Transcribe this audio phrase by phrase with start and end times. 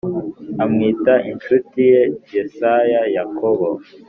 [0.63, 2.01] Amwita incuti ye
[2.35, 3.69] yesaya yakobo